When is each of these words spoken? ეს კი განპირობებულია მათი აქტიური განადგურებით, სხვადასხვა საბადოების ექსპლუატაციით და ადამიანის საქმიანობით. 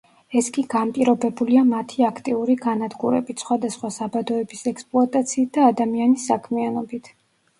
ეს 0.39 0.47
კი 0.53 0.61
განპირობებულია 0.73 1.65
მათი 1.73 2.05
აქტიური 2.07 2.55
განადგურებით, 2.63 3.43
სხვადასხვა 3.45 3.91
საბადოების 3.97 4.65
ექსპლუატაციით 4.73 5.51
და 5.59 5.67
ადამიანის 5.75 6.25
საქმიანობით. 6.33 7.13